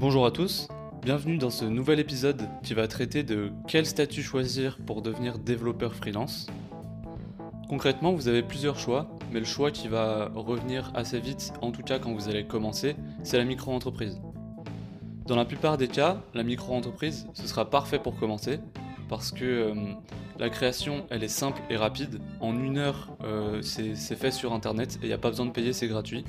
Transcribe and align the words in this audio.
Bonjour 0.00 0.24
à 0.24 0.30
tous, 0.30 0.66
bienvenue 1.02 1.36
dans 1.36 1.50
ce 1.50 1.66
nouvel 1.66 2.00
épisode 2.00 2.48
qui 2.62 2.72
va 2.72 2.88
traiter 2.88 3.22
de 3.22 3.52
quel 3.68 3.84
statut 3.84 4.22
choisir 4.22 4.78
pour 4.86 5.02
devenir 5.02 5.38
développeur 5.38 5.94
freelance. 5.94 6.46
Concrètement, 7.68 8.14
vous 8.14 8.26
avez 8.26 8.42
plusieurs 8.42 8.78
choix, 8.78 9.10
mais 9.30 9.40
le 9.40 9.44
choix 9.44 9.70
qui 9.70 9.88
va 9.88 10.30
revenir 10.34 10.90
assez 10.94 11.20
vite, 11.20 11.52
en 11.60 11.70
tout 11.70 11.82
cas 11.82 11.98
quand 11.98 12.14
vous 12.14 12.30
allez 12.30 12.46
commencer, 12.46 12.96
c'est 13.24 13.36
la 13.36 13.44
micro-entreprise. 13.44 14.22
Dans 15.26 15.36
la 15.36 15.44
plupart 15.44 15.76
des 15.76 15.88
cas, 15.88 16.22
la 16.32 16.44
micro-entreprise, 16.44 17.28
ce 17.34 17.46
sera 17.46 17.68
parfait 17.68 17.98
pour 17.98 18.16
commencer, 18.16 18.58
parce 19.10 19.32
que 19.32 19.44
euh, 19.44 19.74
la 20.38 20.48
création, 20.48 21.04
elle 21.10 21.22
est 21.22 21.28
simple 21.28 21.60
et 21.68 21.76
rapide. 21.76 22.20
En 22.40 22.58
une 22.58 22.78
heure, 22.78 23.10
euh, 23.22 23.60
c'est 23.60 24.16
fait 24.16 24.30
sur 24.30 24.54
Internet 24.54 24.98
et 25.02 25.04
il 25.04 25.08
n'y 25.08 25.12
a 25.12 25.18
pas 25.18 25.28
besoin 25.28 25.44
de 25.44 25.50
payer, 25.50 25.74
c'est 25.74 25.88
gratuit. 25.88 26.24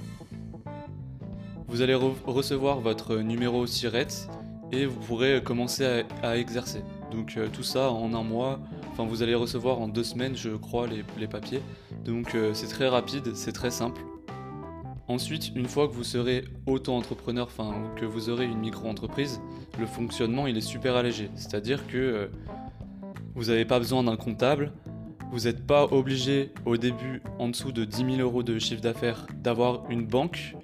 Vous 1.72 1.82
allez 1.82 1.96
recevoir 1.96 2.82
votre 2.82 3.16
numéro 3.16 3.66
SIRET 3.66 4.28
et 4.74 4.86
vous 4.86 5.00
pourrez 5.00 5.42
commencer 5.42 6.04
à, 6.22 6.38
exercer. 6.38 6.84
Donc 7.12 7.36
euh, 7.38 7.48
tout 7.48 7.64
ça 7.64 7.92
en 7.92 8.14
un 8.14 8.24
mois, 8.24 8.60
enfin 8.92 9.06
vous 9.06 9.24
allez 9.24 9.36
recevoir 9.36 9.80
en 9.80 9.88
deux 9.88 10.04
semaines 10.04 10.36
je 10.36 10.50
crois 10.50 10.86
les, 10.86 11.28
papiers. 11.28 11.62
Donc 12.04 12.36
euh, 12.36 12.54
c'est 12.54 12.68
très 12.68 12.90
rapide, 12.90 13.36
c'est 13.36 13.54
très 13.54 13.72
simple. 13.72 14.02
Ensuite, 15.08 15.54
une 15.56 15.66
fois 15.66 15.88
que 15.88 15.94
vous 15.94 16.04
serez 16.04 16.44
auto-entrepreneur, 16.66 17.48
enfin 17.48 17.74
que 17.96 18.04
vous 18.04 18.30
aurez 18.30 18.46
une 18.46 18.60
micro-entreprise, 18.60 19.40
le 19.80 19.86
fonctionnement 19.86 20.48
il 20.48 20.58
est 20.58 20.62
super 20.62 20.98
allégé. 20.98 21.30
C'est-à-dire 21.36 21.88
que 21.88 21.98
euh, 21.98 22.28
vous 23.34 23.46
n'avez 23.46 23.64
pas 23.64 23.80
besoin 23.80 24.04
d'un 24.04 24.18
comptable, 24.18 24.74
vous 25.32 25.46
n'êtes 25.46 25.66
pas 25.66 25.86
obligé 25.86 26.52
au 26.66 26.76
début, 26.76 27.22
en 27.40 27.48
dessous 27.48 27.72
de 27.72 27.86
10 27.86 28.18
000 28.18 28.18
euros 28.18 28.44
de 28.44 28.60
chiffre 28.60 28.82
d'affaires, 28.82 29.26
d'avoir 29.42 29.90
une 29.90 30.06
banque 30.06 30.58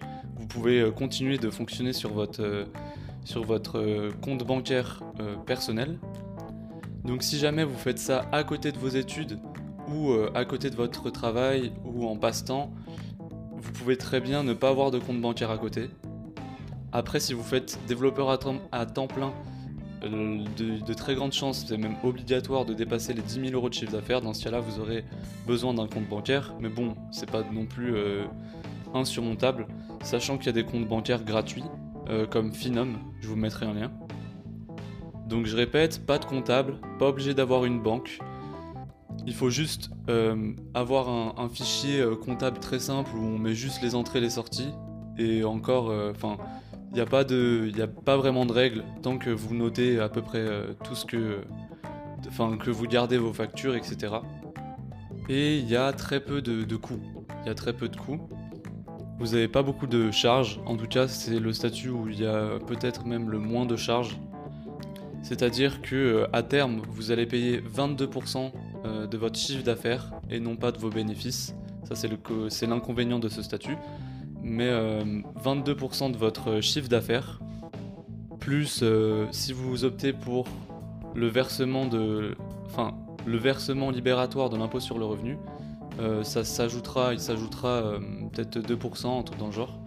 vous 0.47 0.61
pouvez 0.61 0.79
euh, 0.79 0.91
continuer 0.91 1.37
de 1.37 1.49
fonctionner 1.49 1.91
sur 1.91 2.13
votre, 2.13 2.41
euh, 2.41 2.63
sur 3.25 3.43
votre 3.43 3.79
euh, 3.79 4.11
compte 4.21 4.45
bancaire 4.45 5.03
personnel. 5.45 5.99
Donc 7.03 7.21
si 7.21 7.37
jamais 7.37 7.65
vous 7.65 7.77
faites 7.77 7.99
ça 7.99 8.25
à 8.31 8.45
côté 8.45 8.71
de 8.71 8.77
vos 8.77 8.87
études 8.87 9.39
ou 9.89 10.13
à 10.35 10.45
côté 10.45 10.69
de 10.69 10.75
votre 10.75 11.09
travail 11.09 11.71
ou 11.85 12.07
en 12.07 12.17
passe-temps, 12.17 12.71
vous 13.57 13.71
pouvez 13.71 13.97
très 13.97 14.21
bien 14.21 14.43
ne 14.43 14.53
pas 14.53 14.69
avoir 14.69 14.91
de 14.91 14.99
compte 14.99 15.19
bancaire 15.19 15.49
à 15.49 15.57
côté. 15.57 15.89
Après, 16.91 17.19
si 17.19 17.33
vous 17.33 17.43
faites 17.43 17.79
développeur 17.87 18.29
à 18.29 18.37
temps, 18.37 19.07
plein, 19.07 19.33
de, 20.03 20.93
très 20.93 21.15
grandes 21.15 21.33
chances, 21.33 21.65
c'est 21.67 21.77
même 21.77 21.95
obligatoire 22.03 22.65
de 22.65 22.73
dépasser 22.73 23.13
les 23.13 23.21
10 23.21 23.49
000 23.49 23.53
euros 23.53 23.69
de 23.69 23.73
chiffre 23.73 23.91
d'affaires. 23.91 24.21
Dans 24.21 24.33
ce 24.33 24.43
cas-là, 24.43 24.59
vous 24.59 24.79
aurez 24.79 25.05
besoin 25.45 25.73
d'un 25.73 25.87
compte 25.87 26.07
bancaire. 26.07 26.53
Mais 26.59 26.69
bon, 26.69 26.95
c'est 27.11 27.29
pas 27.29 27.43
non 27.51 27.65
plus 27.65 27.95
insurmontable, 28.93 29.67
sachant 30.03 30.37
qu'il 30.37 30.47
y 30.47 30.49
a 30.49 30.53
des 30.53 30.63
comptes 30.63 30.87
bancaires 30.87 31.23
gratuits, 31.23 31.63
euh, 32.09 32.25
comme 32.25 32.53
Finom, 32.53 32.93
je 33.19 33.27
vous 33.27 33.35
mettrai 33.35 33.65
un 33.65 33.73
lien. 33.73 33.91
Donc 35.27 35.45
je 35.45 35.57
répète, 35.57 36.05
pas 36.05 36.19
de 36.19 36.25
comptable, 36.25 36.75
pas 36.99 37.07
obligé 37.07 37.33
d'avoir 37.33 37.65
une 37.65 37.81
banque. 37.81 38.19
Il 39.25 39.33
faut 39.33 39.49
juste 39.49 39.89
euh, 40.09 40.53
avoir 40.73 41.09
un, 41.09 41.49
fichier 41.49 41.99
euh, 41.99 42.15
comptable 42.15 42.59
très 42.59 42.79
simple 42.79 43.11
où 43.15 43.21
on 43.21 43.37
met 43.37 43.53
juste 43.53 43.81
les 43.81 43.93
entrées 43.93 44.19
et 44.19 44.21
les 44.21 44.29
sorties. 44.29 44.71
Et 45.17 45.43
encore, 45.43 45.91
enfin, 46.11 46.37
il 46.91 46.93
n'y 46.93 47.01
a, 47.01 47.05
pas 47.05 47.21
a 47.21 47.87
pas 47.87 48.17
vraiment 48.17 48.45
de 48.45 48.53
règles 48.53 48.83
tant 49.01 49.17
que 49.17 49.31
vous 49.31 49.55
notez 49.55 49.99
à 49.99 50.09
peu 50.09 50.21
près 50.21 50.45
tout 50.83 50.95
ce 50.95 51.05
que. 51.05 51.39
Enfin, 52.27 52.57
que 52.57 52.69
vous 52.69 52.85
gardez 52.85 53.17
vos 53.17 53.33
factures, 53.33 53.75
etc. 53.75 54.13
Et 55.27 55.57
il 55.57 55.67
y 55.67 55.75
a 55.75 55.91
très 55.91 56.19
peu 56.19 56.41
de 56.41 56.75
coûts. 56.75 57.01
Il 57.43 57.47
y 57.47 57.49
a 57.49 57.55
très 57.55 57.73
peu 57.73 57.89
de 57.89 57.97
coûts. 57.97 58.19
Vous 59.19 59.27
n'avez 59.27 59.47
pas 59.47 59.63
beaucoup 59.63 59.87
de 59.87 60.11
charges, 60.11 60.59
en 60.67 60.77
tout 60.77 60.85
cas 60.85 61.07
c'est 61.07 61.39
le 61.39 61.51
statut 61.51 61.89
où 61.89 62.07
il 62.07 62.21
y 62.21 62.25
a 62.25 62.59
peut-être 62.67 63.05
même 63.05 63.31
le 63.31 63.39
moins 63.39 63.65
de 63.65 63.75
charges. 63.75 64.17
C'est-à-dire 65.23 65.81
que 65.81 65.95
euh, 65.95 66.27
à 66.33 66.43
terme, 66.43 66.81
vous 66.87 67.11
allez 67.11 67.25
payer 67.25 67.59
22% 67.59 68.51
euh, 68.85 69.07
de 69.07 69.17
votre 69.17 69.37
chiffre 69.37 69.63
d'affaires 69.63 70.11
et 70.29 70.39
non 70.39 70.55
pas 70.55 70.71
de 70.71 70.77
vos 70.77 70.89
bénéfices. 70.89 71.55
Ça 71.83 71.95
c'est 71.95 72.67
l'inconvénient 72.67 73.19
de 73.19 73.27
ce 73.27 73.41
statut. 73.41 73.75
Mais 74.43 74.69
22% 74.69 74.69
euh, 74.71 76.09
de 76.11 76.17
votre 76.17 76.61
chiffre 76.61 76.87
d'affaires, 76.87 77.39
plus 78.39 78.83
si 79.31 79.51
vous 79.51 79.83
optez 79.83 80.13
pour 80.13 80.47
le 81.15 81.27
versement 81.27 81.85
de, 81.85 82.35
enfin, 82.67 82.93
le 83.25 83.37
versement 83.37 83.89
libératoire 83.89 84.49
de 84.49 84.57
l'impôt 84.57 84.79
sur 84.79 84.99
le 84.99 85.05
revenu, 85.05 85.37
ça 86.23 86.43
s'ajoutera, 86.43 87.13
il 87.13 87.19
s'ajoutera 87.19 87.69
euh, 87.69 87.99
peut-être 88.33 88.59
2%, 88.59 89.19
un 89.19 89.23
truc 89.23 89.39
dans 89.39 89.47
le 89.47 89.51
genre. 89.51 89.79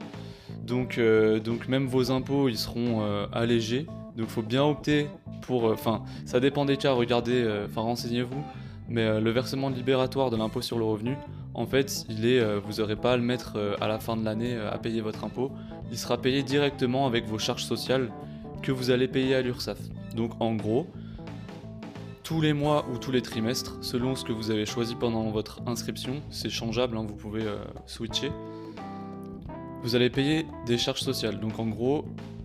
Donc, 0.65 0.99
euh, 0.99 1.41
donc 1.41 1.69
même 1.69 1.87
vos 1.87 2.11
impôts, 2.11 2.49
ils 2.49 2.59
seront 2.59 3.03
allégés. 3.33 3.87
Donc 4.17 4.27
il 4.29 4.33
faut 4.33 4.43
bien 4.43 4.65
opter 4.65 5.09
pour... 5.43 5.65
Enfin, 5.65 6.03
ça 6.25 6.41
dépend 6.41 6.65
des 6.65 6.77
cas, 6.77 6.93
regardez, 6.93 7.49
enfin 7.67 7.83
renseignez-vous. 7.83 8.43
Mais 8.89 9.21
le 9.21 9.31
versement 9.31 9.69
libératoire 9.69 10.31
de 10.31 10.37
l'impôt 10.37 10.63
sur 10.63 10.77
le 10.77 10.85
revenu, 10.85 11.17
en 11.55 11.65
fait, 11.65 12.05
il 12.09 12.27
est, 12.27 12.59
vous 12.59 12.81
n'aurez 12.81 12.97
pas 12.97 13.13
à 13.13 13.17
le 13.17 13.23
mettre 13.23 13.77
à 13.81 13.87
la 13.87 14.01
fin 14.01 14.17
de 14.17 14.25
l'année 14.25 14.57
à 14.57 14.79
payer 14.79 15.01
votre 15.01 15.25
impôt. 15.25 15.53
Il 15.93 15.99
sera 15.99 16.19
payé 16.19 16.43
directement 16.43 17.07
avec 17.07 17.27
vos 17.27 17.39
charges 17.39 17.65
sociales 17.65 18.11
que 18.63 18.73
vous 18.73 18.91
allez 18.91 19.09
payer 19.09 19.37
à 19.37 19.43
l'URSSAF. 19.43 19.79
Donc 20.17 20.33
en 20.41 20.55
gros, 20.55 20.87
tous 22.31 22.41
les 22.41 22.53
mois 22.53 22.87
ou 22.89 22.97
tous 22.97 23.11
les 23.11 23.23
trimestres, 23.23 23.77
selon 23.81 24.15
ce 24.15 24.25
que 24.25 24.31
vous 24.31 24.53
avez 24.53 24.65
choisi 24.65 24.95
pendant 24.95 25.29
votre 25.33 25.63
inscription. 25.67 26.23
C'est 26.31 26.49
changeable, 26.49 26.97
hein, 26.97 27.05
vous 27.05 27.17
pouvez 27.17 27.43
euh, 27.43 27.57
switcher. 27.87 28.31
Vous 29.83 29.97
allez 29.97 30.11
payer 30.11 30.47
des 30.65 30.79
charges 30.79 31.01
sociales. 31.01 31.41
Donc 31.41 31.59
en 31.59 31.67
gros, 31.67 32.05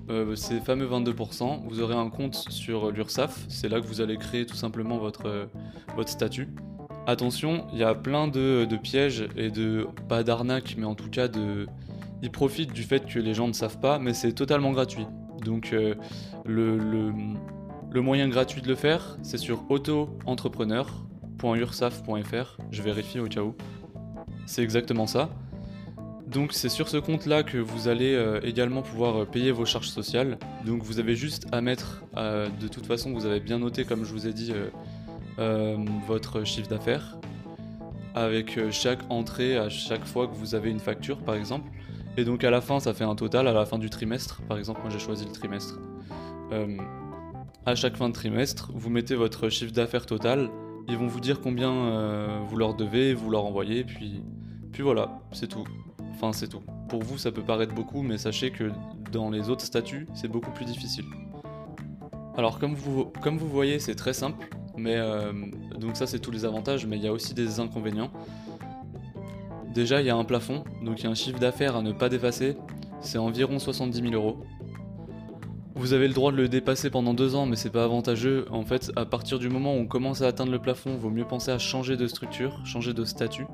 euh, 0.09 0.35
ces 0.35 0.59
fameux 0.59 0.87
22%, 0.87 1.67
vous 1.67 1.81
aurez 1.81 1.93
un 1.93 2.09
compte 2.09 2.33
sur 2.33 2.89
l'URSSAF. 2.89 3.45
C'est 3.47 3.69
là 3.69 3.79
que 3.79 3.85
vous 3.85 4.01
allez 4.01 4.17
créer 4.17 4.47
tout 4.47 4.55
simplement 4.55 4.97
votre, 4.97 5.27
euh, 5.27 5.45
statut. 6.07 6.49
Attention, 7.05 7.67
il 7.71 7.77
y 7.77 7.83
a 7.83 7.93
plein 7.93 8.27
de, 8.27 8.67
pièges 8.81 9.27
et 9.37 9.51
de, 9.51 9.85
pas 10.09 10.23
d'arnaques, 10.23 10.77
mais 10.79 10.85
en 10.85 10.95
tout 10.95 11.11
cas 11.11 11.27
de... 11.27 11.67
Ils 12.23 12.31
profitent 12.31 12.73
du 12.73 12.81
fait 12.81 13.05
que 13.05 13.19
les 13.19 13.35
gens 13.35 13.47
ne 13.47 13.53
savent 13.53 13.79
pas, 13.79 13.99
mais 13.99 14.15
c'est 14.15 14.33
totalement 14.33 14.71
gratuit. 14.71 15.05
Donc 15.43 15.69
le, 15.69 15.95
le 16.43 17.13
le 17.95 18.01
moyen 18.01 18.27
gratuit 18.27 18.61
de 18.61 18.67
le 18.67 18.75
faire, 18.75 19.17
c'est 19.23 19.37
sur 19.37 19.71
auto-entrepreneur.ursaf.fr. 19.71 22.57
Je 22.69 22.81
vérifie 22.81 23.21
au 23.21 23.27
cas 23.27 23.39
où. 23.39 23.55
C'est 24.45 24.63
exactement 24.63 25.07
ça. 25.07 25.29
Donc 26.27 26.51
c'est 26.51 26.67
sur 26.67 26.89
ce 26.89 26.97
compte-là 26.97 27.43
que 27.43 27.57
vous 27.57 27.87
allez 27.87 28.13
euh, 28.13 28.41
également 28.43 28.81
pouvoir 28.81 29.21
euh, 29.21 29.25
payer 29.25 29.53
vos 29.53 29.63
charges 29.63 29.87
sociales. 29.87 30.37
Donc 30.65 30.83
vous 30.83 30.99
avez 30.99 31.15
juste 31.15 31.47
à 31.53 31.61
mettre, 31.61 32.03
euh, 32.17 32.49
de 32.59 32.67
toute 32.67 32.85
façon 32.85 33.13
vous 33.13 33.25
avez 33.25 33.39
bien 33.39 33.59
noté 33.59 33.85
comme 33.85 34.03
je 34.03 34.11
vous 34.11 34.27
ai 34.27 34.33
dit, 34.33 34.53
votre 36.05 36.43
chiffre 36.43 36.67
d'affaires. 36.67 37.17
Avec 38.13 38.59
chaque 38.71 39.09
entrée, 39.09 39.57
à 39.57 39.69
chaque 39.69 40.05
fois 40.05 40.27
que 40.27 40.35
vous 40.35 40.53
avez 40.53 40.69
une 40.69 40.81
facture 40.81 41.19
par 41.19 41.35
exemple. 41.35 41.71
Et 42.17 42.25
donc 42.25 42.43
à 42.43 42.49
la 42.49 42.59
fin 42.59 42.81
ça 42.81 42.93
fait 42.93 43.05
un 43.05 43.15
total, 43.15 43.47
à 43.47 43.53
la 43.53 43.65
fin 43.65 43.77
du 43.77 43.89
trimestre. 43.89 44.41
Par 44.49 44.57
exemple 44.57 44.81
moi 44.81 44.89
j'ai 44.89 44.99
choisi 44.99 45.23
le 45.23 45.31
trimestre 45.31 45.79
à 47.65 47.75
chaque 47.75 47.97
fin 47.97 48.09
de 48.09 48.13
trimestre, 48.13 48.71
vous 48.73 48.89
mettez 48.89 49.15
votre 49.15 49.49
chiffre 49.49 49.73
d'affaires 49.73 50.05
total, 50.05 50.49
ils 50.87 50.97
vont 50.97 51.07
vous 51.07 51.19
dire 51.19 51.41
combien 51.41 51.71
euh, 51.71 52.39
vous 52.47 52.57
leur 52.57 52.75
devez, 52.75 53.13
vous 53.13 53.29
leur 53.29 53.45
envoyez, 53.45 53.83
puis, 53.83 54.21
puis 54.71 54.83
voilà, 54.83 55.19
c'est 55.31 55.47
tout. 55.47 55.63
Enfin, 56.13 56.31
c'est 56.31 56.47
tout. 56.47 56.61
Pour 56.89 57.01
vous, 57.03 57.17
ça 57.17 57.31
peut 57.31 57.41
paraître 57.41 57.73
beaucoup, 57.73 58.03
mais 58.03 58.17
sachez 58.17 58.51
que 58.51 58.71
dans 59.11 59.31
les 59.31 59.49
autres 59.49 59.65
statuts, 59.65 60.07
c'est 60.13 60.27
beaucoup 60.27 60.51
plus 60.51 60.65
difficile. 60.65 61.05
Alors, 62.37 62.59
comme 62.59 62.75
vous, 62.75 63.05
comme 63.21 63.37
vous 63.37 63.49
voyez, 63.49 63.79
c'est 63.79 63.95
très 63.95 64.13
simple, 64.13 64.47
mais 64.77 64.95
euh, 64.97 65.33
donc 65.79 65.97
ça, 65.97 66.05
c'est 66.05 66.19
tous 66.19 66.31
les 66.31 66.45
avantages, 66.45 66.85
mais 66.85 66.97
il 66.97 67.03
y 67.03 67.07
a 67.07 67.13
aussi 67.13 67.33
des 67.33 67.59
inconvénients. 67.59 68.11
Déjà, 69.73 70.01
il 70.01 70.07
y 70.07 70.09
a 70.09 70.15
un 70.15 70.23
plafond, 70.23 70.63
donc 70.83 70.99
il 70.99 71.05
y 71.05 71.07
a 71.07 71.09
un 71.09 71.15
chiffre 71.15 71.39
d'affaires 71.39 71.75
à 71.75 71.81
ne 71.81 71.91
pas 71.91 72.09
dépasser, 72.09 72.55
c'est 73.01 73.17
environ 73.17 73.57
70 73.57 74.01
000 74.09 74.13
euros. 74.13 74.43
Vous 75.77 75.91
avez 75.91 76.07
le 76.07 76.13
droit 76.13 76.31
de 76.31 76.37
le 76.37 76.47
dépasser 76.47 76.89
pendant 76.89 77.13
deux 77.13 77.35
ans, 77.35 77.45
mais 77.45 77.57
c'est 77.57 77.69
pas 77.69 77.83
avantageux. 77.83 78.45
En 78.49 78.63
fait, 78.63 78.93
à 78.95 79.03
partir 79.03 79.39
du 79.39 79.49
moment 79.49 79.75
où 79.75 79.79
on 79.79 79.87
commence 79.87 80.21
à 80.21 80.27
atteindre 80.27 80.53
le 80.53 80.59
plafond, 80.59 80.95
vaut 80.95 81.09
mieux 81.09 81.25
penser 81.25 81.51
à 81.51 81.59
changer 81.59 81.97
de 81.97 82.07
structure, 82.07 82.65
changer 82.65 82.93
de 82.93 83.03
statut. 83.03 83.45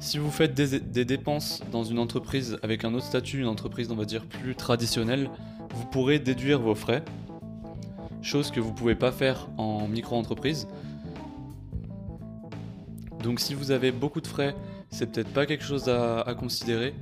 Si 0.00 0.16
vous 0.16 0.30
faites 0.30 0.54
des, 0.54 1.04
dépenses 1.04 1.62
dans 1.70 1.84
une 1.84 1.98
entreprise 1.98 2.58
avec 2.62 2.84
un 2.84 2.94
autre 2.94 3.04
statut, 3.04 3.38
une 3.40 3.48
entreprise 3.48 3.90
on 3.90 3.96
va 3.96 4.06
dire 4.06 4.24
plus 4.24 4.54
traditionnelle, 4.54 5.28
vous 5.74 5.84
pourrez 5.86 6.18
déduire 6.18 6.58
vos 6.58 6.74
frais, 6.74 7.04
chose 8.22 8.50
que 8.50 8.60
vous 8.60 8.72
pouvez 8.72 8.94
pas 8.94 9.12
faire 9.12 9.48
en 9.58 9.86
micro-entreprise. 9.86 10.66
Donc 13.22 13.40
si 13.40 13.54
vous 13.54 13.72
avez 13.72 13.92
beaucoup 13.92 14.22
de 14.22 14.26
frais, 14.26 14.56
c'est 14.88 15.12
peut-être 15.12 15.32
pas 15.34 15.44
quelque 15.44 15.64
chose 15.64 15.88
à 15.88 16.34
considérer. 16.38 16.94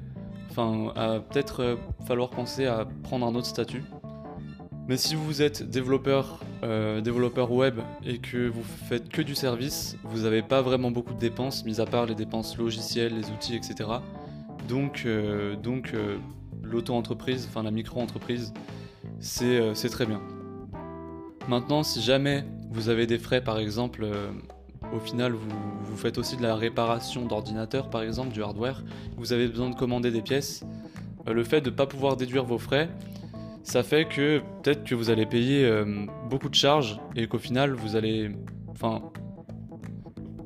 Enfin, 0.52 0.92
peut-être 1.30 1.60
euh, 1.60 1.76
falloir 2.06 2.28
penser 2.28 2.66
à 2.66 2.86
prendre 3.04 3.26
un 3.26 3.34
autre 3.34 3.46
statut. 3.46 3.82
Mais 4.86 4.98
si 4.98 5.14
vous 5.14 5.40
êtes 5.40 5.62
développeur, 5.62 6.40
euh, 6.62 7.00
développeur 7.00 7.52
web 7.52 7.80
et 8.04 8.18
que 8.18 8.48
vous 8.48 8.62
faites 8.62 9.08
que 9.08 9.22
du 9.22 9.34
service, 9.34 9.96
vous 10.04 10.24
n'avez 10.24 10.42
pas 10.42 10.60
vraiment 10.60 10.90
beaucoup 10.90 11.14
de 11.14 11.18
dépenses, 11.18 11.64
mis 11.64 11.80
à 11.80 11.86
part 11.86 12.04
les 12.04 12.14
dépenses 12.14 12.58
logicielles, 12.58 13.16
les 13.16 13.30
outils, 13.30 13.56
etc. 13.56 13.88
Donc, 14.68 15.04
euh, 15.06 15.56
donc 15.56 15.94
l'auto-entreprise, 16.62 17.46
enfin 17.48 17.62
la 17.62 17.70
micro-entreprise, 17.70 18.52
c'est 19.20 19.88
très 19.90 20.04
bien. 20.04 20.20
Maintenant, 21.48 21.82
si 21.82 22.02
jamais 22.02 22.44
vous 22.70 22.90
avez 22.90 23.06
des 23.06 23.18
frais, 23.18 23.42
par 23.42 23.58
exemple, 23.58 24.06
au 24.94 24.98
final, 24.98 25.32
vous, 25.32 25.96
faites 25.96 26.18
aussi 26.18 26.36
de 26.36 26.42
la 26.42 26.54
réparation 26.54 27.26
d'ordinateur, 27.26 27.90
par 27.90 28.02
exemple, 28.02 28.32
du 28.32 28.42
hardware, 28.42 28.82
vous 29.16 29.32
avez 29.32 29.48
besoin 29.48 29.70
de 29.70 29.74
commander 29.74 30.10
des 30.10 30.22
pièces, 30.22 30.64
le 31.26 31.44
fait 31.44 31.60
de 31.60 31.70
ne 31.70 31.74
pas 31.74 31.86
pouvoir 31.86 32.16
déduire 32.16 32.44
vos 32.44 32.58
frais, 32.58 32.88
ça 33.62 33.82
fait 33.82 34.06
que 34.06 34.40
peut-être 34.62 34.84
que 34.84 34.94
vous 34.94 35.10
allez 35.10 35.26
payer 35.26 35.70
beaucoup 36.28 36.48
de 36.48 36.54
charges 36.54 36.98
et 37.14 37.28
qu'au 37.28 37.38
final, 37.38 37.74
vous 37.74 37.94
allez... 37.94 38.32
Enfin, 38.68 39.02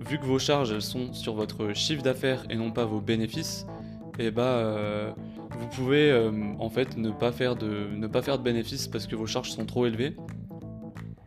vu 0.09 0.19
que 0.19 0.25
vos 0.25 0.39
charges 0.39 0.73
elles 0.73 0.83
sont 0.83 1.13
sur 1.13 1.35
votre 1.35 1.75
chiffre 1.75 2.03
d'affaires 2.03 2.45
et 2.49 2.57
non 2.57 2.71
pas 2.71 2.85
vos 2.85 3.01
bénéfices, 3.01 3.67
et 4.19 4.27
eh 4.27 4.31
bah 4.31 4.43
euh, 4.43 5.13
vous 5.51 5.69
pouvez 5.69 6.11
euh, 6.11 6.31
en 6.59 6.71
fait 6.71 6.97
ne 6.97 7.11
pas 7.11 7.33
faire 7.33 7.55
de 7.55 7.89
ne 7.95 8.07
pas 8.07 8.23
faire 8.23 8.39
de 8.39 8.43
bénéfices 8.43 8.89
parce 8.89 9.07
que 9.07 9.15
vos 9.15 9.27
charges 9.27 9.51
sont 9.51 9.67
trop 9.67 9.85
élevées 9.87 10.17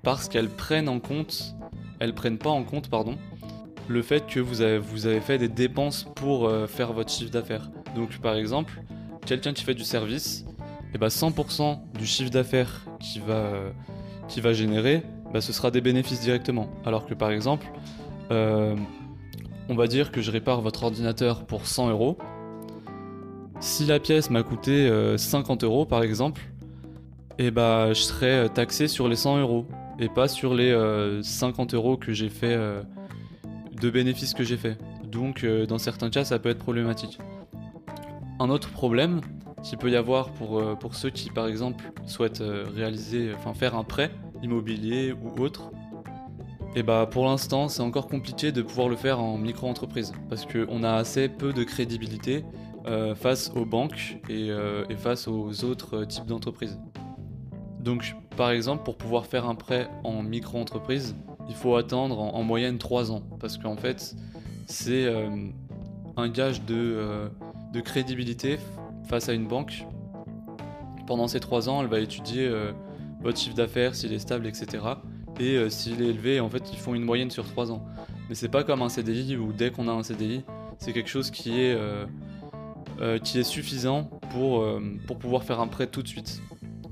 parce 0.01 0.27
qu'elles 0.27 0.49
prennent 0.49 0.89
en 0.89 0.99
compte 0.99 1.55
elles 1.99 2.13
prennent 2.13 2.37
pas 2.37 2.49
en 2.49 2.63
compte 2.63 2.89
pardon 2.89 3.17
le 3.89 4.03
fait 4.03 4.25
que 4.27 4.39
vous 4.39 4.61
avez, 4.61 5.19
fait 5.19 5.37
des 5.39 5.49
dépenses 5.49 6.07
pour 6.15 6.47
euh, 6.47 6.67
faire 6.67 6.93
votre 6.93 7.11
chiffre 7.11 7.31
d'affaires. 7.31 7.69
Donc 7.95 8.19
par 8.19 8.35
exemple, 8.35 8.79
quelqu'un 9.25 9.51
qui 9.51 9.63
fait 9.63 9.73
du 9.73 9.83
service, 9.83 10.45
et 10.93 10.97
bah 10.97 11.07
100% 11.07 11.79
du 11.97 12.05
chiffre 12.05 12.29
d'affaires 12.29 12.85
qui 12.99 13.19
va, 13.19 13.51
va 14.37 14.53
générer, 14.53 15.03
bah, 15.33 15.41
ce 15.41 15.51
sera 15.51 15.71
des 15.71 15.81
bénéfices 15.81 16.21
directement. 16.21 16.69
Alors 16.85 17.07
que 17.07 17.15
par 17.15 17.31
exemple, 17.31 17.65
euh, 18.31 18.75
on 19.69 19.75
va 19.75 19.87
dire 19.87 20.11
que 20.11 20.21
je 20.21 20.29
répare 20.29 20.61
votre 20.61 20.83
ordinateur 20.83 21.45
pour 21.45 21.65
100 21.65 21.89
euros. 21.89 22.17
Si 23.59 23.85
la 23.85 23.99
pièce 23.99 24.29
m'a 24.29 24.43
coûté 24.43 24.87
50 25.17 25.63
euh, 25.63 25.67
euros 25.67 25.85
par 25.85 26.03
exemple, 26.03 26.41
eh 27.39 27.49
bah, 27.49 27.91
je 27.93 28.01
serais 28.01 28.49
taxé 28.49 28.87
sur 28.87 29.07
les 29.07 29.15
100 29.15 29.39
euros 29.39 29.65
et 29.99 30.09
pas 30.09 30.27
sur 30.27 30.53
les 30.53 30.71
50 31.21 31.73
euh, 31.73 31.77
euros 31.77 31.97
que 31.97 32.13
j'ai 32.13 32.29
fait 32.29 32.57
de 32.57 33.89
bénéfices 33.89 34.33
que 34.33 34.43
j'ai 34.43 34.57
fait. 34.57 34.77
Donc 35.03 35.45
dans 35.45 35.77
certains 35.77 36.09
cas 36.09 36.23
ça 36.23 36.39
peut 36.39 36.49
être 36.49 36.59
problématique. 36.59 37.19
Un 38.39 38.49
autre 38.49 38.69
problème 38.69 39.21
qu'il 39.63 39.77
peut 39.77 39.89
y 39.89 39.95
avoir 39.95 40.31
pour, 40.31 40.63
pour 40.79 40.95
ceux 40.95 41.09
qui 41.09 41.29
par 41.29 41.47
exemple 41.47 41.91
souhaitent 42.05 42.43
réaliser, 42.75 43.33
enfin 43.35 43.53
faire 43.53 43.75
un 43.75 43.83
prêt 43.83 44.11
immobilier 44.41 45.11
ou 45.13 45.41
autre, 45.41 45.71
et 46.75 46.83
bah 46.83 47.07
pour 47.09 47.25
l'instant, 47.25 47.67
c'est 47.67 47.81
encore 47.81 48.07
compliqué 48.07 48.51
de 48.51 48.61
pouvoir 48.61 48.89
le 48.89 48.95
faire 48.95 49.19
en 49.19 49.37
micro-entreprise 49.37 50.13
parce 50.29 50.45
qu'on 50.45 50.83
a 50.83 50.93
assez 50.93 51.27
peu 51.27 51.51
de 51.51 51.63
crédibilité 51.63 52.45
euh, 52.85 53.15
face 53.15 53.51
aux 53.55 53.65
banques 53.65 54.19
euh, 54.29 54.85
et, 54.89 54.95
face 54.95 55.27
aux 55.27 55.65
autres 55.65 56.05
types 56.05 56.27
d'entreprises. 56.27 56.79
Donc 57.79 58.15
par 58.39 58.49
exemple, 58.49 58.83
pour 58.83 58.97
pouvoir 58.97 59.27
faire 59.27 59.47
un 59.47 59.53
prêt 59.53 59.87
en 60.03 60.23
micro-entreprise, 60.23 61.15
il 61.47 61.53
faut 61.53 61.75
attendre 61.75 62.19
en, 62.19 62.41
moyenne 62.41 62.79
3 62.79 63.11
ans 63.11 63.21
parce 63.39 63.57
qu'en 63.57 63.75
fait, 63.75 64.15
c'est 64.65 65.05
euh, 65.05 65.29
un 66.17 66.29
gage 66.29 66.63
de, 66.63 67.29
de, 67.73 67.81
crédibilité 67.81 68.57
face 69.07 69.29
à 69.29 69.33
une 69.33 69.47
banque. 69.47 69.85
Pendant 71.05 71.27
ces 71.27 71.39
3 71.39 71.69
ans, 71.69 71.81
elle 71.81 71.89
va 71.89 71.99
étudier 71.99 72.51
votre 73.21 73.37
chiffre 73.37 73.55
d'affaires, 73.55 73.93
s'il 73.93 74.13
est 74.13 74.19
stable, 74.19 74.47
etc 74.47 74.95
et 75.39 75.55
euh, 75.55 75.69
s'il 75.69 76.01
est 76.01 76.07
élevé, 76.07 76.39
en 76.39 76.49
fait, 76.49 76.71
ils 76.71 76.77
font 76.77 76.93
une 76.93 77.03
moyenne 77.03 77.31
sur 77.31 77.45
3 77.45 77.71
ans. 77.71 77.85
Mais 78.27 78.35
c'est 78.35 78.49
pas 78.49 78.63
comme 78.63 78.81
un 78.81 78.89
CDI 78.89 79.37
où 79.37 79.51
dès 79.53 79.71
qu'on 79.71 79.87
a 79.87 79.91
un 79.91 80.03
CDI, 80.03 80.43
c'est 80.77 80.93
quelque 80.93 81.09
chose 81.09 81.31
qui 81.31 81.61
est, 81.61 81.73
euh, 81.73 82.05
euh, 82.99 83.17
qui 83.17 83.39
est 83.39 83.43
suffisant 83.43 84.09
pour 84.31 85.17
pouvoir 85.17 85.43
faire 85.43 85.59
un 85.59 85.67
prêt 85.67 85.87
tout 85.87 86.03
de 86.03 86.07
suite. 86.07 86.41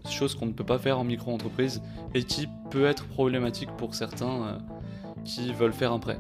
Chose 0.10 0.36
qu'on 0.36 0.48
ne 0.48 0.54
peut 0.54 0.64
pas 0.64 0.80
faire 0.80 1.00
en 1.00 1.04
micro-entreprise 1.04 1.82
et 2.14 2.24
qui 2.24 2.48
peut 2.72 2.86
être 2.86 3.06
problématique 3.06 3.70
pour 3.78 3.94
certains 3.94 4.60
qui 5.26 5.54
veulent 5.54 5.74
faire 5.74 5.92
un 5.92 6.00
prêt. 6.00 6.20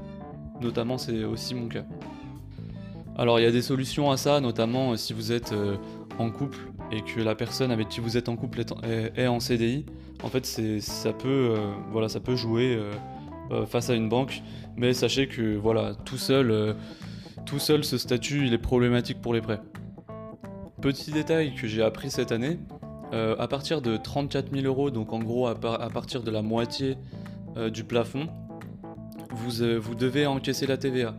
Notamment, 0.62 0.98
c'est 0.98 1.24
aussi 1.24 1.56
mon 1.56 1.68
cas. 1.68 1.86
Alors, 3.18 3.39
il 3.39 3.44
y 3.44 3.48
a 3.48 3.51
des 3.51 3.62
solutions 3.62 4.12
à 4.12 4.18
ça, 4.18 4.39
notamment 4.39 4.95
si 4.98 5.13
vous 5.13 5.31
êtes 5.31 5.54
en 6.19 6.30
couple 6.30 6.60
et 6.92 7.01
que 7.01 7.22
la 7.22 7.34
personne 7.34 7.72
avec 7.72 7.89
qui 7.89 8.00
vous 8.00 8.18
êtes 8.18 8.30
en 8.30 8.36
couple 8.36 8.63
est 9.16 9.28
en 9.28 9.39
CDI 9.39 9.86
en 10.24 10.30
fait, 10.30 10.45
ça 10.45 11.13
peut, 11.13 11.56
euh, 11.56 11.74
voilà, 11.92 12.10
ça 12.10 12.19
peut 12.19 12.36
jouer 12.36 12.75
euh, 12.75 12.92
euh, 13.51 13.66
face 13.66 13.90
à 13.90 13.95
une 13.95 14.10
banque, 14.10 14.42
mais 14.75 14.94
sachez 14.94 15.28
que 15.28 15.56
voilà, 15.56 15.94
tout 16.06 16.18
seul, 16.18 16.75
tout 17.45 17.60
seul, 17.60 17.83
ce 17.83 17.98
statut, 17.98 18.45
il 18.45 18.54
est 18.54 18.57
problématique 18.57 19.22
pour 19.22 19.33
les 19.33 19.42
prêts. 19.42 19.60
Petit 20.81 21.12
détail 21.12 21.56
que 21.56 21.68
j'ai 21.68 21.81
appris 21.81 22.10
cette 22.10 22.31
année, 22.31 22.60
à 23.12 23.48
partir 23.48 23.81
de 23.81 23.98
34 23.98 24.51
000 24.51 24.65
euros, 24.65 24.92
donc 24.92 25.13
en 25.13 25.19
gros 25.19 25.48
à, 25.48 25.56
partir 25.56 26.24
de 26.24 26.31
la 26.31 26.42
moitié 26.42 26.98
du 27.71 27.83
plafond, 27.83 28.27
vous, 29.31 29.80
vous 29.80 29.95
devez 29.95 30.25
encaisser 30.25 30.68
la 30.68 30.77
TVA. 30.77 31.15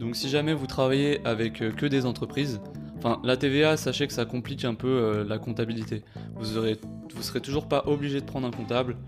Donc 0.00 0.16
si 0.16 0.28
jamais 0.28 0.54
vous 0.54 0.66
travaillez 0.66 1.20
avec 1.26 1.54
que 1.54 1.86
des 1.86 2.06
entreprises, 2.06 2.60
Enfin, 3.02 3.18
la 3.24 3.38
TVA, 3.38 3.78
sachez 3.78 4.06
que 4.06 4.12
ça 4.12 4.26
complique 4.26 4.66
un 4.66 4.74
peu 4.74 4.86
euh, 4.86 5.24
la 5.24 5.38
comptabilité. 5.38 6.02
Vous 6.34 6.58
aurez, 6.58 6.76
vous 7.14 7.22
serez 7.22 7.40
toujours 7.40 7.66
pas 7.66 7.84
obligé 7.86 8.20
de 8.20 8.26
prendre 8.26 8.46
un 8.46 8.50
comptable, 8.50 8.98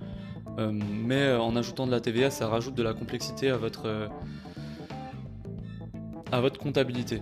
euh, 0.59 0.73
mais 0.73 1.21
euh, 1.21 1.39
en 1.39 1.57
ajoutant 1.57 1.87
de 1.87 1.91
la 1.91 2.01
TVA, 2.01 2.31
ça 2.31 2.49
rajoute 2.49 2.75
de 2.75 2.83
la 2.83 2.95
complexité 2.95 3.51
à 3.51 3.59
votre, 3.59 4.09
à 6.33 6.41
votre 6.41 6.59
comptabilité. 6.59 7.21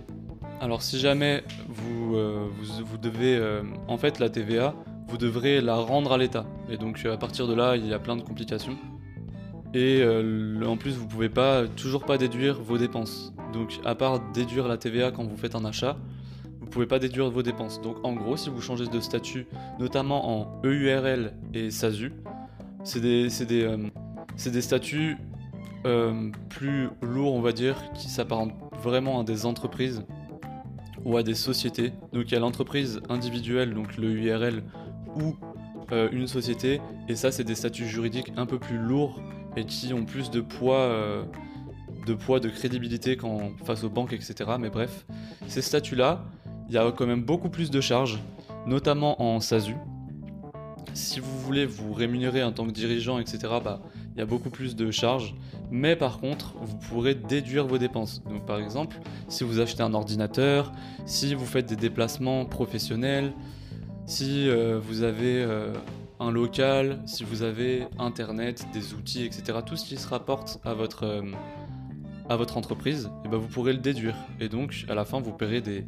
Alors, 0.61 0.81
si 0.81 0.97
jamais 0.97 1.43
vous, 1.67 2.15
vous, 2.15 2.97
devez, 2.97 3.41
en 3.89 3.97
fait, 3.97 4.19
la 4.19 4.29
TVA, 4.29 4.73
vous 5.11 5.17
devrez 5.17 5.61
la 5.61 5.75
rendre 5.75 6.13
à 6.13 6.17
l'État. 6.17 6.45
Et 6.69 6.77
donc, 6.77 7.05
à 7.05 7.17
partir 7.17 7.47
de 7.47 7.53
là, 7.53 7.75
il 7.75 7.85
y 7.85 7.93
a 7.93 7.99
plein 7.99 8.15
de 8.15 8.21
complications. 8.21 8.77
Et 9.73 10.03
en 10.65 10.77
plus, 10.77 10.91
vous 10.91 11.07
pouvez 11.07 11.29
pas 11.29 11.67
toujours 11.67 12.05
pas 12.05 12.17
déduire 12.17 12.61
vos 12.61 12.77
dépenses. 12.77 13.33
Donc, 13.53 13.79
à 13.85 13.95
part 13.95 14.19
déduire 14.31 14.67
la 14.67 14.77
TVA 14.77 15.11
quand 15.11 15.23
vous 15.23 15.37
faites 15.37 15.55
un 15.55 15.65
achat, 15.65 15.97
pouvez 16.71 16.87
pas 16.87 16.97
déduire 16.97 17.29
vos 17.29 17.43
dépenses. 17.43 17.79
Donc 17.81 17.97
en 18.03 18.13
gros, 18.13 18.37
si 18.37 18.49
vous 18.49 18.61
changez 18.61 18.87
de 18.87 18.99
statut, 18.99 19.45
notamment 19.79 20.41
en 20.41 20.61
EURL 20.63 21.33
et 21.53 21.69
SASU, 21.69 22.13
c'est 22.83 23.01
des, 23.01 23.27
des, 23.45 23.63
euh, 23.63 23.77
des, 24.43 24.61
statuts 24.61 25.17
euh, 25.85 26.31
plus 26.49 26.89
lourds, 27.03 27.35
on 27.35 27.41
va 27.41 27.51
dire, 27.51 27.75
qui 27.93 28.09
s'apparentent 28.09 28.55
vraiment 28.81 29.19
à 29.19 29.23
des 29.23 29.45
entreprises 29.45 30.03
ou 31.05 31.17
à 31.17 31.23
des 31.23 31.35
sociétés. 31.35 31.91
Donc 32.13 32.31
il 32.31 32.31
y 32.31 32.37
a 32.37 32.39
l'entreprise 32.39 33.01
individuelle, 33.09 33.75
donc 33.75 33.97
le 33.97 34.11
URL, 34.11 34.63
ou 35.15 35.35
euh, 35.91 36.09
une 36.11 36.27
société, 36.27 36.81
et 37.07 37.15
ça 37.15 37.31
c'est 37.31 37.43
des 37.43 37.55
statuts 37.55 37.87
juridiques 37.87 38.31
un 38.37 38.45
peu 38.45 38.59
plus 38.59 38.77
lourds 38.77 39.19
et 39.57 39.65
qui 39.65 39.93
ont 39.93 40.05
plus 40.05 40.31
de 40.31 40.39
poids, 40.39 41.25
de 42.05 42.13
poids, 42.13 42.39
de 42.39 42.47
crédibilité 42.47 43.17
quand, 43.17 43.51
face 43.65 43.83
aux 43.83 43.89
banques, 43.89 44.13
etc. 44.13 44.51
Mais 44.57 44.69
bref, 44.69 45.05
ces 45.47 45.61
statuts-là, 45.61 46.23
il 46.69 46.75
y 46.75 46.77
a 46.77 46.89
quand 46.91 47.05
même 47.05 47.23
beaucoup 47.23 47.49
plus 47.49 47.69
de 47.69 47.81
charges, 47.81 48.19
notamment 48.65 49.21
en 49.21 49.41
SASU. 49.41 49.75
Si 50.93 51.19
vous 51.19 51.39
voulez 51.39 51.65
vous 51.65 51.93
rémunérer 51.93 52.43
en 52.43 52.53
tant 52.53 52.65
que 52.65 52.71
dirigeant, 52.71 53.19
etc., 53.19 53.39
bah, 53.63 53.81
il 54.15 54.19
y 54.19 54.21
a 54.21 54.25
beaucoup 54.25 54.49
plus 54.49 54.75
de 54.75 54.91
charges. 54.91 55.35
Mais 55.69 55.95
par 55.95 56.19
contre, 56.19 56.55
vous 56.61 56.77
pourrez 56.77 57.15
déduire 57.15 57.65
vos 57.65 57.77
dépenses. 57.77 58.21
Donc 58.29 58.45
par 58.45 58.59
exemple, 58.59 58.97
si 59.29 59.43
vous 59.43 59.59
achetez 59.59 59.83
un 59.83 59.93
ordinateur, 59.93 60.71
si 61.05 61.33
vous 61.33 61.45
faites 61.45 61.65
des 61.65 61.75
déplacements 61.75 62.45
professionnels, 62.45 63.33
si 64.05 64.49
euh, 64.49 64.79
vous 64.81 65.03
avez 65.03 65.43
euh, 65.43 65.73
un 66.19 66.31
local, 66.31 66.99
si 67.05 67.23
vous 67.23 67.43
avez 67.43 67.85
Internet, 67.99 68.65
des 68.73 68.93
outils, 68.93 69.23
etc., 69.23 69.59
tout 69.65 69.75
ce 69.75 69.85
qui 69.85 69.97
se 69.97 70.07
rapporte 70.07 70.59
à 70.63 70.73
votre, 70.73 71.03
euh, 71.05 71.21
à 72.29 72.35
votre 72.35 72.57
entreprise, 72.57 73.05
et 73.05 73.25
eh 73.25 73.29
ben 73.29 73.37
vous 73.37 73.47
pourrez 73.47 73.73
le 73.73 73.79
déduire. 73.79 74.15
Et 74.39 74.49
donc, 74.49 74.85
à 74.89 74.95
la 74.95 75.05
fin, 75.05 75.19
vous 75.19 75.31
paierez 75.31 75.61
des, 75.61 75.85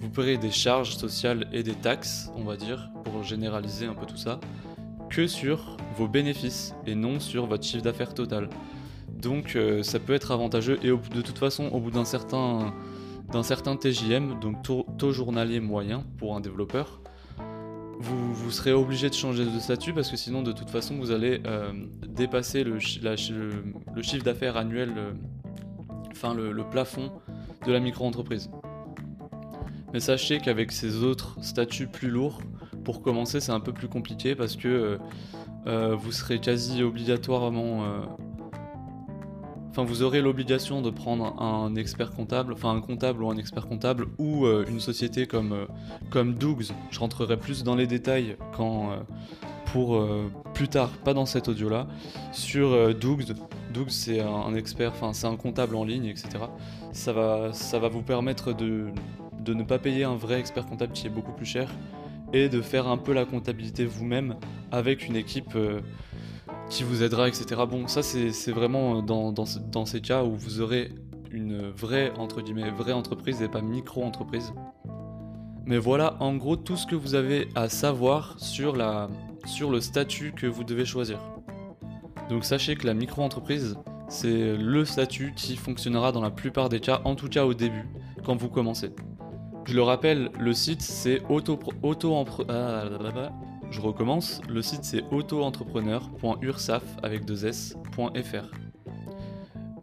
vous 0.00 0.08
paierez 0.08 0.38
des 0.38 0.50
charges 0.50 0.96
sociales 0.96 1.48
et 1.52 1.62
des 1.62 1.74
taxes, 1.74 2.30
on 2.36 2.44
va 2.44 2.56
dire, 2.56 2.90
pour 3.04 3.22
généraliser 3.22 3.86
un 3.86 3.94
peu 3.94 4.06
tout 4.06 4.16
ça, 4.16 4.40
que 5.08 5.26
sur 5.26 5.76
vos 5.96 6.08
bénéfices 6.08 6.74
et 6.86 6.94
non 6.94 7.20
sur 7.20 7.46
votre 7.46 7.64
chiffre 7.64 7.82
d'affaires 7.82 8.14
total. 8.14 8.50
Donc 9.08 9.56
ça 9.82 9.98
peut 9.98 10.12
être 10.12 10.30
avantageux 10.30 10.78
et 10.82 10.88
de 10.88 11.20
toute 11.22 11.38
façon 11.38 11.68
au 11.68 11.80
bout 11.80 11.90
d'un 11.90 12.04
certain, 12.04 12.74
d'un 13.32 13.42
certain 13.42 13.76
TJM, 13.76 14.38
donc 14.40 14.62
taux, 14.62 15.12
journalier 15.12 15.60
moyen 15.60 16.04
pour 16.18 16.36
un 16.36 16.40
développeur, 16.40 17.00
vous, 17.98 18.34
vous, 18.34 18.50
serez 18.50 18.72
obligé 18.72 19.08
de 19.08 19.14
changer 19.14 19.44
de 19.44 19.58
statut 19.58 19.92
parce 19.92 20.10
que 20.10 20.16
sinon 20.16 20.42
de 20.42 20.52
toute 20.52 20.70
façon 20.70 20.96
vous 20.96 21.10
allez 21.10 21.40
euh, 21.46 21.72
dépasser 22.06 22.64
le, 22.64 22.78
chiffre 22.78 24.24
d'affaires 24.24 24.56
annuel, 24.56 24.92
euh, 24.96 25.12
enfin 26.10 26.34
le, 26.34 26.64
plafond 26.64 27.12
de 27.66 27.72
la 27.72 27.80
micro-entreprise. 27.80 28.50
Mais 29.92 30.00
sachez 30.00 30.40
qu'avec 30.40 30.72
ces 30.72 31.02
autres 31.02 31.38
statuts 31.42 31.86
plus 31.86 32.08
lourds, 32.08 32.40
pour 32.84 33.02
commencer, 33.02 33.40
c'est 33.40 33.52
un 33.52 33.60
peu 33.60 33.72
plus 33.72 33.88
compliqué 33.88 34.34
parce 34.34 34.56
que 34.56 34.98
euh, 35.66 35.96
vous 35.96 36.12
serez 36.12 36.38
quasi 36.38 36.82
obligatoirement. 36.82 37.84
Euh, 39.76 39.82
enfin, 39.82 39.84
vous 39.84 40.02
aurez 40.02 40.20
l'obligation 40.20 40.82
de 40.82 40.90
prendre 40.90 41.40
un 41.40 41.74
expert 41.76 42.10
comptable, 42.12 42.52
enfin 42.52 42.74
un 42.74 42.80
comptable 42.80 43.22
ou 43.22 43.30
un 43.30 43.36
expert 43.36 43.66
comptable, 43.66 44.06
ou 44.18 44.46
une 44.46 44.80
société 44.80 45.26
comme, 45.26 45.66
comme 46.10 46.34
Dougs. 46.34 46.66
Je 46.90 46.98
rentrerai 46.98 47.36
plus 47.36 47.64
dans 47.64 47.74
les 47.74 47.86
détails 47.86 48.36
quand, 48.56 48.90
pour 49.66 50.02
plus 50.54 50.68
tard, 50.68 50.90
pas 51.04 51.14
dans 51.14 51.26
cet 51.26 51.48
audio-là, 51.48 51.86
sur 52.32 52.94
Dougs. 52.94 53.24
Dougs, 53.72 53.90
c'est 53.90 54.20
un, 54.20 54.54
expert, 54.54 54.92
enfin, 54.92 55.12
c'est 55.12 55.26
un 55.26 55.36
comptable 55.36 55.76
en 55.76 55.84
ligne, 55.84 56.06
etc. 56.06 56.28
Ça 56.92 57.12
va, 57.12 57.52
ça 57.52 57.78
va 57.78 57.88
vous 57.88 58.02
permettre 58.02 58.52
de, 58.54 58.86
de 59.40 59.54
ne 59.54 59.62
pas 59.62 59.78
payer 59.78 60.04
un 60.04 60.16
vrai 60.16 60.40
expert 60.40 60.66
comptable 60.66 60.92
qui 60.92 61.06
est 61.06 61.10
beaucoup 61.10 61.32
plus 61.32 61.46
cher 61.46 61.68
et 62.32 62.48
de 62.48 62.60
faire 62.60 62.88
un 62.88 62.96
peu 62.96 63.12
la 63.12 63.24
comptabilité 63.24 63.84
vous-même 63.84 64.36
avec 64.72 65.06
une 65.06 65.16
équipe 65.16 65.56
qui 66.70 66.82
vous 66.82 67.02
aidera, 67.02 67.28
etc. 67.28 67.62
Bon, 67.68 67.86
ça 67.86 68.02
c'est 68.02 68.52
vraiment 68.52 69.02
dans, 69.02 69.32
dans, 69.32 69.44
dans, 69.70 69.86
ces 69.86 70.00
cas 70.00 70.24
où 70.24 70.34
vous 70.34 70.60
aurez 70.60 70.92
une 71.30 71.70
vraie, 71.70 72.12
entre 72.18 72.40
guillemets, 72.40 72.70
vraie 72.70 72.92
entreprise 72.92 73.42
et 73.42 73.48
pas 73.48 73.60
micro-entreprise. 73.60 74.52
Mais 75.64 75.78
voilà 75.78 76.16
en 76.20 76.36
gros 76.36 76.56
tout 76.56 76.76
ce 76.76 76.86
que 76.86 76.94
vous 76.94 77.14
avez 77.14 77.48
à 77.54 77.68
savoir 77.68 78.38
sur, 78.38 78.76
la, 78.76 79.08
sur 79.44 79.70
le 79.70 79.80
statut 79.80 80.32
que 80.32 80.46
vous 80.46 80.64
devez 80.64 80.84
choisir. 80.84 81.18
Donc 82.28 82.44
sachez 82.44 82.76
que 82.76 82.86
la 82.86 82.94
micro-entreprise, 82.94 83.76
c'est 84.08 84.56
le 84.56 84.84
statut 84.84 85.32
qui 85.34 85.56
fonctionnera 85.56 86.12
dans 86.12 86.20
la 86.20 86.30
plupart 86.30 86.68
des 86.68 86.80
cas, 86.80 87.00
en 87.04 87.14
tout 87.14 87.28
cas 87.28 87.44
au 87.44 87.54
début, 87.54 87.88
quand 88.24 88.36
vous 88.36 88.48
commencez. 88.48 88.90
Je 89.64 89.74
le 89.74 89.82
rappelle, 89.82 90.30
le 90.38 90.52
site 90.52 90.82
c'est 90.82 91.22
auto, 91.28 91.58
auto 91.82 92.14
je 93.70 93.80
recommence, 93.80 94.40
le 94.48 94.62
site 94.62 94.84
c'est 94.84 95.02
auto-entrepreneur.ursaf 95.10 96.82
avec 97.02 97.24
deux 97.24 97.46
s.fr. 97.46 98.50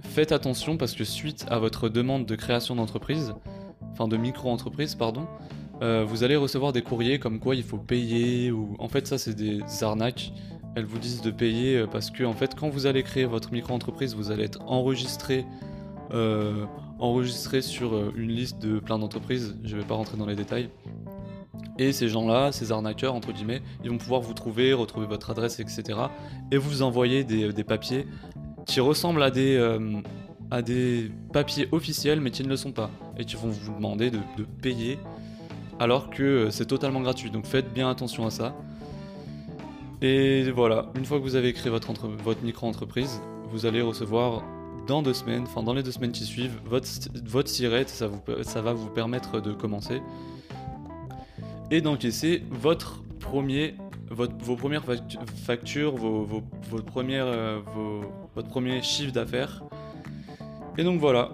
Faites 0.02 0.32
attention 0.32 0.78
parce 0.78 0.94
que 0.94 1.04
suite 1.04 1.46
à 1.50 1.60
votre 1.60 1.90
demande 1.90 2.26
de 2.26 2.36
création 2.36 2.76
d'entreprise, 2.76 3.34
enfin 3.92 4.08
de 4.08 4.18
micro-entreprise, 4.18 4.96
pardon, 4.96 5.28
euh, 5.82 6.06
vous 6.08 6.24
allez 6.24 6.36
recevoir 6.36 6.72
des 6.72 6.82
courriers 6.82 7.20
comme 7.20 7.40
quoi 7.40 7.56
il 7.56 7.64
faut 7.64 7.78
payer 7.78 8.52
ou 8.52 8.76
en 8.80 8.88
fait 8.88 9.08
ça 9.08 9.18
c'est 9.18 9.34
des 9.34 9.62
arnaques. 9.82 10.32
Elles 10.76 10.86
vous 10.86 11.00
disent 11.00 11.22
de 11.22 11.32
payer 11.32 11.78
euh, 11.78 11.88
parce 11.88 12.10
que 12.10 12.24
en 12.24 12.34
fait 12.34 12.56
quand 12.56 12.70
vous 12.70 12.86
allez 12.86 13.04
créer 13.04 13.26
votre 13.26 13.52
micro-entreprise, 13.52 14.16
vous 14.16 14.32
allez 14.32 14.44
être 14.46 14.62
enregistré 14.68 15.46
euh, 16.14 16.66
enregistré 17.00 17.62
sur 17.62 18.16
une 18.16 18.30
liste 18.30 18.62
de 18.62 18.80
plein 18.80 19.00
d'entreprises. 19.00 19.58
Je 19.64 19.76
vais 19.76 19.84
pas 19.84 19.96
rentrer 19.96 20.16
dans 20.18 20.28
les 20.28 20.36
détails. 20.36 20.70
Et 21.80 21.92
ces 21.92 22.08
gens-là, 22.08 22.52
ces 22.52 22.72
arnaqueurs, 22.72 23.16
entre 23.16 23.32
guillemets, 23.32 23.62
ils 23.84 23.90
vont 23.90 23.98
pouvoir 23.98 24.22
vous 24.22 24.34
trouver, 24.34 24.74
retrouver 24.74 25.08
votre 25.08 25.32
adresse, 25.32 25.60
etc. 25.60 26.00
Et 26.52 26.58
vous 26.58 26.84
envoyer 26.84 27.24
des, 27.24 27.64
papiers 27.64 28.06
qui 28.66 28.80
ressemblent 28.80 29.24
à 29.24 29.32
des, 29.32 29.56
euh, 29.56 30.02
à 30.52 30.62
des 30.62 31.10
papiers 31.32 31.68
officiels, 31.72 32.22
mais 32.22 32.30
qui 32.30 32.44
ne 32.44 32.50
le 32.50 32.58
sont 32.58 32.72
pas. 32.72 32.92
Et 33.18 33.26
qui 33.26 33.36
vont 33.36 33.50
vous 33.50 33.74
demander 33.74 34.12
de, 34.12 34.20
payer, 34.62 35.00
alors 35.80 36.10
que 36.10 36.24
euh, 36.24 36.52
c'est 36.52 36.68
totalement 36.68 37.02
gratuit. 37.02 37.32
Donc 37.32 37.46
faites 37.46 37.74
bien 37.74 37.90
attention 37.90 38.26
à 38.26 38.30
ça. 38.30 38.56
Et 40.02 40.52
voilà, 40.52 40.92
une 40.96 41.06
fois 41.06 41.18
que 41.18 41.24
vous 41.24 41.36
avez 41.36 41.54
créé 41.54 41.72
votre, 41.72 41.92
votre 42.08 42.44
micro-entreprise, 42.44 43.22
vous 43.50 43.66
allez 43.66 43.82
recevoir 43.82 44.44
dans 44.86 45.02
deux 45.02 45.14
semaines, 45.14 45.44
enfin 45.44 45.64
dans 45.64 45.74
les 45.74 45.82
deux 45.82 45.92
semaines 45.92 46.12
qui 46.12 46.26
suivent, 46.26 46.60
votre, 46.66 46.88
votre 47.26 47.50
ça, 47.50 48.08
vous, 48.08 48.22
ça 48.42 48.62
va 48.62 48.74
vous 48.74 48.90
permettre 48.90 49.40
de 49.40 49.54
commencer 49.54 50.02
et 51.74 51.82
d'encaisser 51.82 52.44
votre 52.52 53.02
premier, 53.20 53.74
votre, 54.12 54.36
vos 54.38 54.56
premières 54.56 54.84
factures, 55.44 55.96
vos, 55.96 56.24
vos, 56.24 56.82
premières, 56.84 57.26
euh, 57.26 57.62
votre 58.36 58.48
premier 58.48 58.84
chiffre 58.84 59.12
d'affaires. 59.12 59.64
Et 60.78 60.84
donc 60.84 61.00
voilà. 61.00 61.32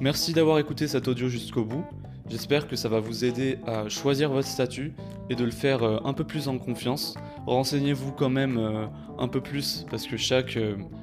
Merci 0.00 0.32
d'avoir 0.32 0.58
écouté 0.58 0.88
cet 0.88 1.08
audio 1.08 1.28
jusqu'au 1.28 1.62
bout. 1.62 1.84
J'espère 2.30 2.66
que 2.68 2.74
ça 2.74 2.88
va 2.88 3.00
vous 3.00 3.26
aider 3.26 3.58
à 3.66 3.90
choisir 3.90 4.30
votre 4.30 4.48
statut 4.48 4.94
et 5.28 5.34
de 5.34 5.44
le 5.44 5.50
faire 5.50 5.82
euh, 5.82 5.98
un 6.06 6.14
peu 6.14 6.24
plus 6.24 6.48
en 6.48 6.56
confiance. 6.56 7.14
Renseignez-vous 7.46 8.12
quand 8.12 8.30
même 8.30 8.56
euh, 8.56 8.86
un 9.18 9.28
peu 9.28 9.42
plus 9.42 9.84
parce 9.90 10.06
que 10.06 10.16
chaque, 10.16 10.58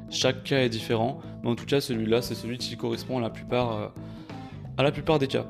chaque 0.09 0.43
cas 0.43 0.63
est 0.63 0.69
différent. 0.69 1.19
Mais 1.43 1.49
en 1.51 1.55
tout 1.55 1.65
cas, 1.65 1.79
celui-là, 1.79 2.23
c'est 2.23 2.33
celui 2.33 2.57
qui 2.57 2.75
correspond 2.75 3.19
à 3.19 3.21
la 3.21 3.29
plupart, 3.29 3.91
à 4.77 4.83
la 4.83 4.91
plupart 4.91 5.19
des 5.19 5.27
cas 5.27 5.45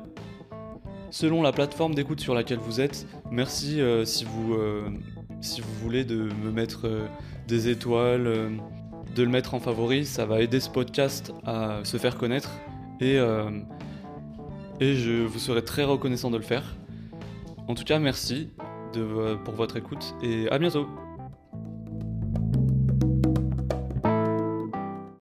selon 1.10 1.42
la 1.42 1.52
plateforme 1.52 1.94
d'écoute 1.94 2.20
sur 2.20 2.34
laquelle 2.34 2.58
vous 2.58 2.80
êtes. 2.80 3.06
Merci 3.30 3.80
euh, 3.80 4.04
si, 4.04 4.24
vous, 4.24 4.54
euh, 4.54 4.88
si 5.40 5.60
vous 5.60 5.72
voulez 5.82 6.04
de 6.04 6.28
me 6.44 6.50
mettre 6.50 6.86
euh, 6.86 7.06
des 7.48 7.68
étoiles, 7.68 8.50
de 9.14 9.22
le 9.22 9.28
mettre 9.28 9.54
en 9.54 9.60
favori, 9.60 10.04
ça 10.04 10.26
va 10.26 10.40
aider 10.40 10.60
ce 10.60 10.70
podcast 10.70 11.32
à 11.44 11.80
se 11.84 11.96
faire 11.96 12.18
connaître 12.18 12.50
et, 13.00 13.16
et 14.80 14.94
je 14.94 15.24
vous 15.24 15.38
serai 15.38 15.62
très 15.62 15.84
reconnaissant 15.84 16.30
de 16.30 16.36
le 16.36 16.42
faire. 16.42 16.76
En 17.68 17.74
tout 17.74 17.84
cas, 17.84 17.98
merci 17.98 18.50
pour 19.44 19.54
votre 19.54 19.76
écoute 19.76 20.14
et 20.22 20.50
à 20.50 20.58
bientôt 20.58 20.86